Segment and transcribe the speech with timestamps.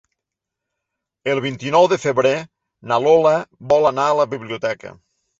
[1.33, 2.31] El vint-i-nou de febrer
[2.91, 3.33] na Lola
[3.75, 4.95] vol anar a la biblioteca.